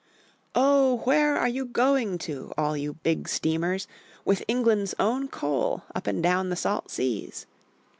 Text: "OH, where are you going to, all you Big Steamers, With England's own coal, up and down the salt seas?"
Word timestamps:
"OH, 0.55 0.95
where 1.03 1.37
are 1.37 1.47
you 1.47 1.63
going 1.63 2.17
to, 2.17 2.51
all 2.57 2.75
you 2.75 2.93
Big 3.03 3.29
Steamers, 3.29 3.85
With 4.25 4.43
England's 4.47 4.95
own 4.99 5.27
coal, 5.27 5.83
up 5.93 6.07
and 6.07 6.23
down 6.23 6.49
the 6.49 6.55
salt 6.55 6.89
seas?" 6.89 7.45